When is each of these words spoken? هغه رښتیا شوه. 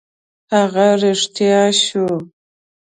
هغه 0.53 0.87
رښتیا 1.01 1.61
شوه. 1.83 2.15